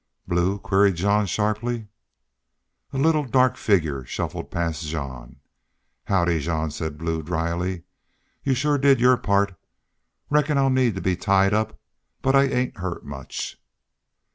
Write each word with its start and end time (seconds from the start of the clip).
"Blue?" 0.27 0.57
queried 0.57 0.95
Jean, 0.95 1.27
sharply. 1.27 1.87
A 2.91 2.97
little, 2.97 3.23
dark 3.23 3.55
figure 3.55 4.03
shuffled 4.03 4.49
past 4.49 4.85
Jean. 4.87 5.35
"Howdy, 6.05 6.39
Jean!" 6.39 6.71
said 6.71 6.97
Blue, 6.97 7.21
dryly. 7.21 7.83
"Y'u 8.43 8.55
shore 8.55 8.79
did 8.79 8.99
your 8.99 9.15
part. 9.17 9.53
Reckon 10.31 10.57
I'll 10.57 10.71
need 10.71 10.95
to 10.95 11.01
be 11.01 11.15
tied 11.15 11.53
up, 11.53 11.79
but 12.23 12.35
I 12.35 12.45
ain't 12.45 12.77
hurt 12.77 13.05
much." 13.05 13.61